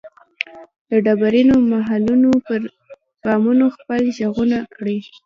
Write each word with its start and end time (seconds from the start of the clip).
د 0.89 0.91
ډبرینو 1.05 1.55
محلونو 1.71 2.29
پر 2.47 2.61
بامونو 3.23 3.65
خپل 3.75 4.01
ږغونه 4.17 4.57
کري 4.75 4.97